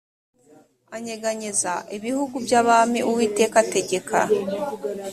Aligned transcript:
anyeganyeza 0.95 1.73
ibihugu 1.97 2.35
by 2.45 2.53
abami 2.61 2.99
uwiteka 3.09 3.55
ategeka 3.63 4.17